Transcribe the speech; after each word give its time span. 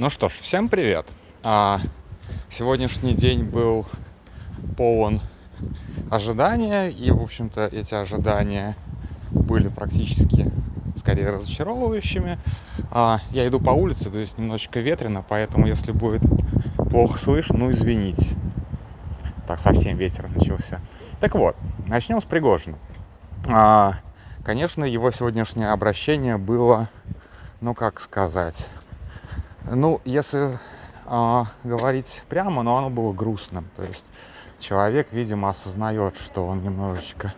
Ну 0.00 0.08
что 0.08 0.30
ж, 0.30 0.32
всем 0.40 0.70
привет. 0.70 1.04
А, 1.42 1.78
сегодняшний 2.48 3.12
день 3.12 3.44
был 3.44 3.84
полон 4.78 5.20
ожидания, 6.10 6.88
и, 6.88 7.10
в 7.10 7.20
общем-то, 7.20 7.66
эти 7.66 7.92
ожидания 7.92 8.76
были 9.30 9.68
практически 9.68 10.50
скорее 10.96 11.28
разочаровывающими. 11.28 12.38
А, 12.90 13.18
я 13.32 13.46
иду 13.46 13.60
по 13.60 13.72
улице, 13.72 14.08
то 14.08 14.16
есть 14.16 14.38
немножечко 14.38 14.80
ветрено, 14.80 15.22
поэтому 15.28 15.66
если 15.66 15.92
будет 15.92 16.22
плохо 16.90 17.18
слышно, 17.18 17.58
ну 17.58 17.70
извините. 17.70 18.26
Так, 19.46 19.60
совсем 19.60 19.98
ветер 19.98 20.30
начался. 20.30 20.80
Так 21.20 21.34
вот, 21.34 21.56
начнем 21.88 22.22
с 22.22 22.24
Пригожина. 22.24 22.78
А, 23.46 23.96
конечно, 24.46 24.82
его 24.82 25.10
сегодняшнее 25.10 25.68
обращение 25.68 26.38
было, 26.38 26.88
ну 27.60 27.74
как 27.74 28.00
сказать, 28.00 28.70
ну, 29.74 30.00
если 30.04 30.58
э, 31.06 31.42
говорить 31.64 32.22
прямо, 32.28 32.62
но 32.62 32.76
оно 32.76 32.90
было 32.90 33.12
грустным. 33.12 33.68
То 33.76 33.84
есть 33.84 34.04
человек, 34.58 35.08
видимо, 35.12 35.50
осознает, 35.50 36.16
что 36.16 36.46
он 36.46 36.62
немножечко 36.62 37.34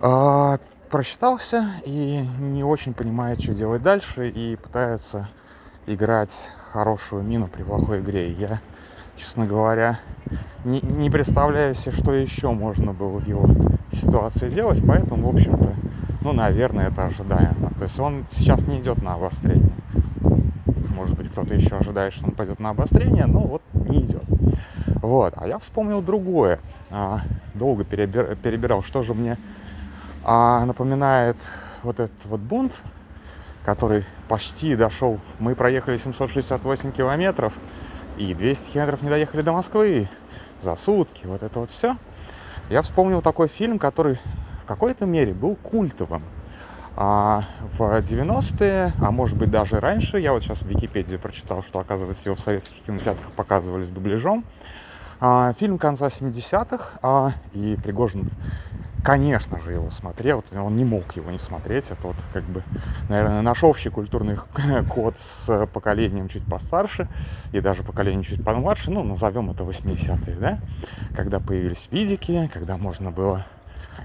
э, 0.00 0.58
просчитался 0.90 1.68
и 1.84 2.26
не 2.38 2.64
очень 2.64 2.92
понимает, 2.94 3.40
что 3.40 3.54
делать 3.54 3.82
дальше, 3.82 4.28
и 4.28 4.56
пытается 4.56 5.28
играть 5.86 6.50
хорошую 6.72 7.22
мину 7.22 7.48
при 7.48 7.62
плохой 7.62 8.00
игре. 8.00 8.32
Я, 8.32 8.60
честно 9.16 9.46
говоря, 9.46 10.00
не, 10.64 10.80
не 10.80 11.10
представляю 11.10 11.74
себе, 11.74 11.92
что 11.92 12.12
еще 12.12 12.50
можно 12.50 12.92
было 12.92 13.18
в 13.18 13.26
его 13.26 13.46
ситуации 13.92 14.50
делать, 14.50 14.82
поэтому, 14.86 15.30
в 15.30 15.34
общем-то, 15.34 15.74
ну, 16.22 16.32
наверное, 16.32 16.88
это 16.88 17.06
ожидаемо. 17.06 17.70
То 17.78 17.84
есть 17.84 17.98
он 17.98 18.26
сейчас 18.30 18.66
не 18.66 18.80
идет 18.80 19.02
на 19.02 19.14
обострение 19.14 19.72
может 21.02 21.16
быть, 21.16 21.28
кто-то 21.30 21.52
еще 21.52 21.74
ожидает, 21.74 22.12
что 22.12 22.26
он 22.26 22.30
пойдет 22.30 22.60
на 22.60 22.70
обострение, 22.70 23.26
но 23.26 23.40
вот 23.40 23.62
не 23.74 24.02
идет. 24.02 24.22
Вот. 25.00 25.34
А 25.36 25.48
я 25.48 25.58
вспомнил 25.58 26.00
другое. 26.00 26.60
А, 26.90 27.22
долго 27.54 27.82
перебир, 27.82 28.36
перебирал, 28.36 28.84
что 28.84 29.02
же 29.02 29.12
мне 29.12 29.36
а, 30.22 30.64
напоминает 30.64 31.36
вот 31.82 31.98
этот 31.98 32.24
вот 32.26 32.38
бунт, 32.38 32.82
который 33.64 34.04
почти 34.28 34.76
дошел. 34.76 35.18
Мы 35.40 35.56
проехали 35.56 35.98
768 35.98 36.92
километров 36.92 37.58
и 38.16 38.32
200 38.32 38.74
километров 38.74 39.02
не 39.02 39.08
доехали 39.08 39.42
до 39.42 39.50
Москвы 39.50 40.08
за 40.60 40.76
сутки. 40.76 41.26
Вот 41.26 41.42
это 41.42 41.58
вот 41.58 41.70
все. 41.72 41.96
Я 42.70 42.82
вспомнил 42.82 43.22
такой 43.22 43.48
фильм, 43.48 43.80
который 43.80 44.20
в 44.62 44.66
какой-то 44.66 45.04
мере 45.04 45.34
был 45.34 45.56
культовым. 45.56 46.22
А 46.94 47.44
в 47.72 47.80
90-е, 47.80 48.92
а 49.00 49.10
может 49.10 49.36
быть 49.36 49.50
даже 49.50 49.80
раньше, 49.80 50.18
я 50.18 50.32
вот 50.32 50.42
сейчас 50.42 50.58
в 50.58 50.66
Википедии 50.66 51.16
прочитал, 51.16 51.62
что, 51.62 51.78
оказывается, 51.78 52.22
его 52.26 52.36
в 52.36 52.40
советских 52.40 52.82
кинотеатрах 52.82 53.30
показывали 53.32 53.82
с 53.82 53.88
дубляжом. 53.88 54.44
А, 55.20 55.54
фильм 55.54 55.78
конца 55.78 56.08
70-х, 56.08 56.98
а, 57.00 57.32
и 57.54 57.78
Пригожин, 57.82 58.28
конечно 59.02 59.58
же, 59.60 59.72
его 59.72 59.90
смотрел, 59.90 60.44
он 60.52 60.76
не 60.76 60.84
мог 60.84 61.16
его 61.16 61.30
не 61.30 61.38
смотреть, 61.38 61.90
это 61.90 62.08
вот 62.08 62.16
как 62.32 62.42
бы, 62.42 62.62
наверное, 63.08 63.40
наш 63.40 63.64
общий 63.64 63.88
культурный 63.88 64.36
код 64.90 65.14
с 65.18 65.66
поколением 65.72 66.28
чуть 66.28 66.44
постарше 66.44 67.08
и 67.52 67.60
даже 67.60 67.84
поколением 67.84 68.24
чуть 68.24 68.44
помладше, 68.44 68.90
ну, 68.90 69.02
назовем 69.02 69.50
это 69.50 69.62
80-е, 69.62 70.36
да, 70.36 70.58
когда 71.14 71.40
появились 71.40 71.88
видики, 71.90 72.50
когда 72.52 72.76
можно 72.76 73.10
было 73.10 73.46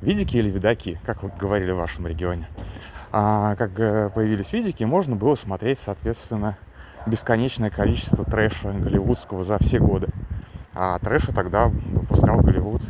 видики 0.00 0.36
или 0.36 0.50
видаки, 0.50 0.98
как 1.04 1.22
вы 1.22 1.30
говорили 1.38 1.70
в 1.70 1.76
вашем 1.76 2.06
регионе. 2.06 2.48
А 3.16 3.54
как 3.54 3.78
э, 3.78 4.10
появились 4.12 4.52
видики, 4.52 4.82
можно 4.82 5.14
было 5.14 5.36
смотреть, 5.36 5.78
соответственно, 5.78 6.58
бесконечное 7.06 7.70
количество 7.70 8.24
трэша 8.24 8.72
голливудского 8.72 9.44
за 9.44 9.58
все 9.60 9.78
годы. 9.78 10.08
А 10.74 10.98
трэша 10.98 11.32
тогда 11.32 11.68
выпускал 11.68 12.40
Голливуд, 12.40 12.82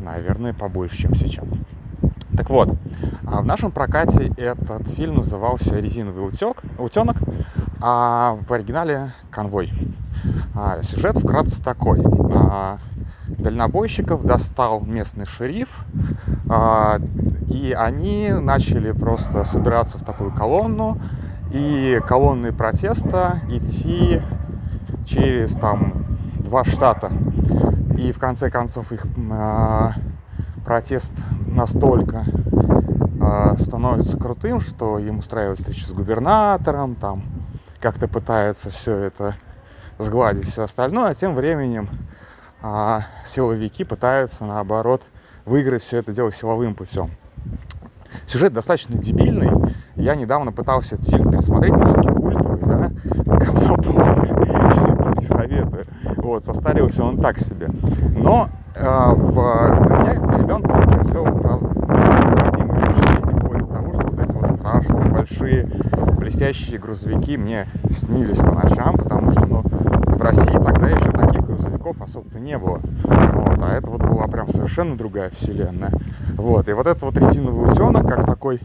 наверное, 0.00 0.54
побольше, 0.54 0.96
чем 0.96 1.14
сейчас. 1.14 1.52
Так 2.36 2.50
вот, 2.50 2.76
а 3.24 3.42
в 3.42 3.44
нашем 3.44 3.70
прокате 3.70 4.32
этот 4.36 4.88
фильм 4.88 5.18
назывался 5.18 5.78
«Резиновый 5.78 6.26
утек, 6.26 6.60
утенок», 6.76 7.18
а 7.80 8.36
в 8.48 8.52
оригинале 8.52 9.12
«Конвой». 9.30 9.72
А 10.56 10.82
сюжет 10.82 11.16
вкратце 11.16 11.62
такой. 11.62 12.02
А, 12.34 12.78
дальнобойщиков 13.28 14.24
достал 14.24 14.80
местный 14.80 15.26
шериф, 15.26 15.84
а, 16.50 16.98
и 17.48 17.72
они 17.76 18.30
начали 18.30 18.92
просто 18.92 19.44
собираться 19.44 19.98
в 19.98 20.04
такую 20.04 20.32
колонну, 20.32 21.00
и 21.52 22.00
колонны 22.06 22.52
протеста 22.52 23.40
идти 23.48 24.20
через 25.06 25.54
там 25.54 26.04
два 26.38 26.64
штата. 26.64 27.12
И 27.98 28.12
в 28.12 28.18
конце 28.18 28.50
концов 28.50 28.90
их 28.92 29.06
а, 29.30 29.92
протест 30.64 31.12
настолько 31.46 32.24
а, 33.20 33.56
становится 33.58 34.16
крутым, 34.16 34.60
что 34.60 34.98
им 34.98 35.18
устраивают 35.18 35.58
встречу 35.58 35.86
с 35.86 35.92
губернатором, 35.92 36.96
там 36.96 37.22
как-то 37.80 38.08
пытается 38.08 38.70
все 38.70 38.96
это 38.96 39.36
сгладить 39.98 40.50
все 40.50 40.64
остальное, 40.64 41.10
а 41.10 41.14
тем 41.14 41.34
временем 41.34 41.88
а 42.66 43.02
силовики 43.26 43.84
пытаются, 43.84 44.46
наоборот, 44.46 45.02
выиграть 45.44 45.82
все 45.82 45.98
это 45.98 46.12
дело 46.12 46.32
силовым 46.32 46.74
путем. 46.74 47.10
Сюжет 48.26 48.52
достаточно 48.52 48.96
дебильный. 48.98 49.50
Я 49.96 50.14
недавно 50.14 50.52
пытался 50.52 50.96
этот 50.96 51.08
фильм 51.08 51.30
пересмотреть, 51.30 51.72
но 51.72 51.84
все-таки 51.84 52.08
культовый, 52.08 52.60
да, 52.62 52.90
говно 53.24 53.76
полное, 53.76 55.14
не 55.20 55.26
советую. 55.26 55.86
Вот, 56.16 56.44
состарился 56.44 57.04
он 57.04 57.18
так 57.18 57.38
себе. 57.38 57.68
Но 58.16 58.48
э, 58.74 58.84
в 58.84 59.36
меня, 59.90 60.14
как 60.14 60.40
ребенка, 60.40 60.70
он 60.72 60.82
произвел 60.82 61.26
неизгладимое 61.26 62.92
впечатление, 62.92 63.38
вплоть 63.38 63.68
того, 63.68 63.92
что 63.92 64.06
вот 64.06 64.18
эти 64.18 64.32
вот 64.32 64.50
страшные, 64.50 65.10
большие, 65.10 65.70
блестящие 66.16 66.78
грузовики 66.78 67.36
мне 67.36 67.66
снились 67.90 68.38
по 68.38 68.52
ночам, 68.52 68.96
потому 68.96 69.30
что, 69.30 69.46
ну, 69.46 69.62
в 69.62 70.22
России 70.22 70.52
тогда 70.52 70.88
еще 70.88 71.10
таких 71.10 71.42
грузовиков 71.46 72.00
особо-то 72.00 72.38
не 72.38 72.58
было. 72.58 72.80
Вот, 73.04 73.58
а 73.62 73.74
это 73.76 73.90
вот 73.90 74.02
была 74.02 74.26
прям 74.28 74.48
совершенно 74.48 74.96
другая 74.96 75.30
вселенная. 75.30 75.92
Вот, 76.36 76.68
и 76.68 76.72
вот 76.72 76.86
этот 76.86 77.02
вот 77.02 77.16
резиновый 77.16 77.70
утенок, 77.70 78.08
как 78.08 78.26
такой 78.26 78.60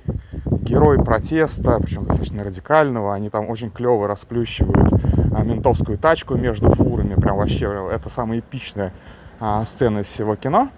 герой 0.45 1.03
протеста, 1.03 1.79
причем 1.79 2.05
достаточно 2.05 2.43
радикального, 2.43 3.13
они 3.13 3.29
там 3.29 3.49
очень 3.49 3.69
клево 3.69 4.07
расплющивают 4.07 4.91
а, 5.33 5.43
ментовскую 5.43 5.97
тачку 5.97 6.35
между 6.35 6.71
фурами, 6.71 7.13
прям 7.13 7.37
вообще, 7.37 7.89
это 7.91 8.09
самая 8.09 8.39
эпичная 8.39 8.91
а, 9.39 9.63
сцена 9.65 9.99
из 9.99 10.07
всего 10.07 10.35
кино. 10.35 10.69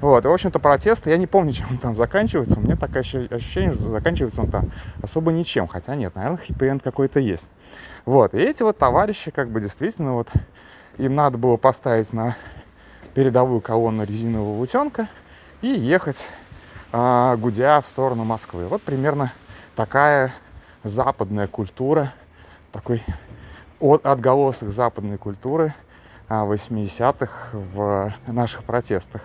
Вот, 0.00 0.24
и, 0.24 0.28
в 0.28 0.32
общем-то, 0.32 0.58
протест, 0.58 1.06
я 1.06 1.18
не 1.18 1.26
помню, 1.26 1.52
чем 1.54 1.66
он 1.70 1.78
там 1.78 1.94
заканчивается, 1.94 2.58
у 2.58 2.62
меня 2.62 2.76
такое 2.76 3.02
ощущение, 3.02 3.74
что 3.74 3.90
заканчивается 3.90 4.40
он 4.40 4.50
там 4.50 4.70
особо 5.02 5.32
ничем, 5.32 5.66
хотя 5.66 5.94
нет, 5.96 6.14
наверное, 6.14 6.38
хэппи 6.38 6.78
какой-то 6.82 7.20
есть. 7.20 7.50
Вот, 8.06 8.32
и 8.32 8.38
эти 8.38 8.62
вот 8.62 8.78
товарищи, 8.78 9.30
как 9.30 9.50
бы, 9.50 9.60
действительно, 9.60 10.14
вот, 10.14 10.28
им 10.96 11.14
надо 11.14 11.36
было 11.36 11.58
поставить 11.58 12.12
на 12.14 12.36
передовую 13.14 13.60
колонну 13.60 14.04
резинового 14.04 14.60
утенка 14.60 15.08
и 15.62 15.68
ехать, 15.68 16.28
а, 16.92 17.36
гудя 17.36 17.80
в 17.80 17.86
сторону 17.86 18.24
Москвы. 18.24 18.66
Вот 18.68 18.82
примерно 18.82 19.32
такая 19.74 20.32
западная 20.84 21.48
культура, 21.48 22.12
такой 22.72 23.02
от, 23.80 24.06
отголосок 24.06 24.70
западной 24.70 25.18
культуры 25.18 25.74
80-х 26.28 27.50
а, 27.52 28.12
в 28.26 28.32
наших 28.32 28.64
протестах. 28.64 29.22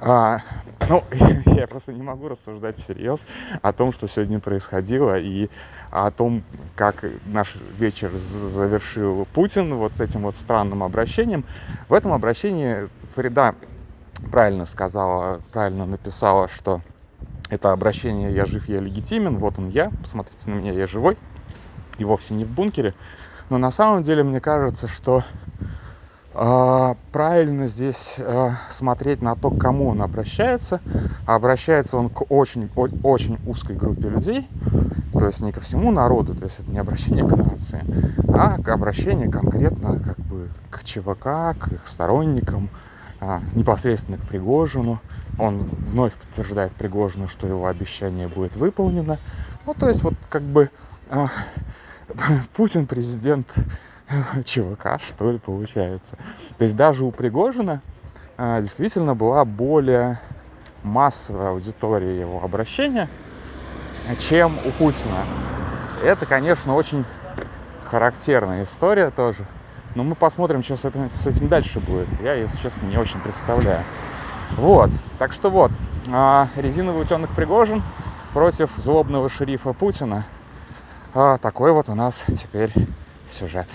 А, 0.00 0.40
ну, 0.88 1.04
я 1.46 1.68
просто 1.68 1.92
не 1.92 2.02
могу 2.02 2.26
рассуждать 2.26 2.76
всерьез 2.78 3.24
о 3.60 3.72
том, 3.72 3.92
что 3.92 4.08
сегодня 4.08 4.40
происходило, 4.40 5.16
и 5.16 5.48
о 5.92 6.10
том, 6.10 6.42
как 6.74 7.04
наш 7.26 7.54
вечер 7.78 8.10
завершил 8.16 9.26
Путин 9.32 9.76
вот 9.76 10.00
этим 10.00 10.22
вот 10.22 10.34
странным 10.34 10.82
обращением. 10.82 11.44
В 11.88 11.94
этом 11.94 12.12
обращении 12.12 12.88
Фарида 13.14 13.54
правильно 14.30 14.66
сказала, 14.66 15.40
правильно 15.52 15.86
написала, 15.86 16.48
что 16.48 16.80
это 17.50 17.72
обращение 17.72 18.32
«я 18.32 18.46
жив, 18.46 18.68
я 18.68 18.80
легитимен», 18.80 19.36
вот 19.38 19.58
он 19.58 19.68
я, 19.68 19.90
посмотрите 20.02 20.50
на 20.50 20.54
меня, 20.54 20.72
я 20.72 20.86
живой, 20.86 21.18
и 21.98 22.04
вовсе 22.04 22.34
не 22.34 22.44
в 22.44 22.50
бункере. 22.50 22.94
Но 23.50 23.58
на 23.58 23.70
самом 23.70 24.02
деле 24.02 24.22
мне 24.22 24.40
кажется, 24.40 24.88
что 24.88 25.22
а, 26.34 26.96
правильно 27.12 27.66
здесь 27.66 28.14
а, 28.18 28.52
смотреть 28.70 29.20
на 29.20 29.36
то, 29.36 29.50
к 29.50 29.58
кому 29.58 29.88
он 29.88 30.00
обращается. 30.00 30.80
А 31.26 31.34
обращается 31.34 31.98
он 31.98 32.08
к 32.08 32.24
очень, 32.30 32.70
очень 33.02 33.38
узкой 33.46 33.76
группе 33.76 34.08
людей, 34.08 34.48
то 35.12 35.26
есть 35.26 35.40
не 35.40 35.52
ко 35.52 35.60
всему 35.60 35.90
народу, 35.90 36.34
то 36.34 36.44
есть 36.44 36.60
это 36.60 36.70
не 36.70 36.78
обращение 36.78 37.26
к 37.26 37.36
нации, 37.36 37.82
а 38.28 38.60
к 38.62 38.68
обращение 38.68 39.30
конкретно 39.30 39.98
как 40.00 40.18
бы 40.20 40.48
к 40.70 40.84
ЧВК, 40.84 41.58
к 41.58 41.68
их 41.72 41.86
сторонникам, 41.86 42.70
непосредственно 43.54 44.18
к 44.18 44.22
Пригожину. 44.22 45.00
Он 45.38 45.58
вновь 45.58 46.12
подтверждает 46.14 46.72
Пригожину, 46.72 47.28
что 47.28 47.46
его 47.46 47.66
обещание 47.66 48.28
будет 48.28 48.56
выполнено. 48.56 49.18
Ну, 49.66 49.74
то 49.74 49.88
есть 49.88 50.02
вот 50.02 50.14
как 50.28 50.42
бы 50.42 50.70
Путин 52.54 52.86
президент 52.86 53.48
ЧВК, 54.44 55.00
что 55.00 55.32
ли, 55.32 55.38
получается. 55.38 56.16
То 56.58 56.64
есть 56.64 56.76
даже 56.76 57.04
у 57.04 57.10
Пригожина 57.10 57.80
а, 58.36 58.60
действительно 58.60 59.14
была 59.14 59.44
более 59.44 60.20
массовая 60.82 61.50
аудитория 61.50 62.18
его 62.18 62.42
обращения, 62.42 63.08
чем 64.18 64.58
у 64.66 64.70
Путина. 64.72 65.24
Это, 66.02 66.26
конечно, 66.26 66.74
очень 66.74 67.04
характерная 67.84 68.64
история 68.64 69.10
тоже. 69.10 69.46
Но 69.94 70.04
мы 70.04 70.14
посмотрим, 70.14 70.62
что 70.62 70.76
с 70.76 70.84
этим, 70.84 71.10
с 71.10 71.26
этим 71.26 71.48
дальше 71.48 71.80
будет. 71.80 72.08
Я, 72.22 72.34
если 72.34 72.58
честно, 72.58 72.86
не 72.86 72.96
очень 72.96 73.20
представляю. 73.20 73.84
Вот. 74.56 74.90
Так 75.18 75.32
что 75.32 75.50
вот. 75.50 75.72
А, 76.10 76.48
резиновый 76.56 77.02
утенок 77.02 77.30
Пригожин 77.30 77.82
против 78.32 78.70
злобного 78.76 79.28
шерифа 79.28 79.72
Путина. 79.72 80.24
А, 81.14 81.38
такой 81.38 81.72
вот 81.72 81.88
у 81.88 81.94
нас 81.94 82.24
теперь 82.26 82.72
сюжет. 83.30 83.68